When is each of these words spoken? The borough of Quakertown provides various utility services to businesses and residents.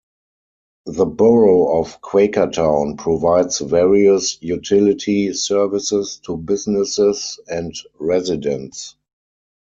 The 0.87 1.05
borough 1.05 1.79
of 1.79 2.01
Quakertown 2.01 2.97
provides 2.97 3.59
various 3.59 4.41
utility 4.41 5.31
services 5.33 6.19
to 6.25 6.37
businesses 6.37 7.39
and 7.47 7.75
residents. 7.99 8.95